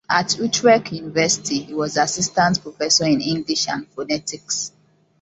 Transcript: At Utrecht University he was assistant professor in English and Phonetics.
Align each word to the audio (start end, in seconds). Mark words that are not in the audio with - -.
At 0.09 0.35
Utrecht 0.39 0.93
University 0.93 1.59
he 1.59 1.75
was 1.75 1.95
assistant 1.95 2.59
professor 2.63 3.05
in 3.05 3.21
English 3.21 3.69
and 3.69 3.87
Phonetics. 3.87 4.71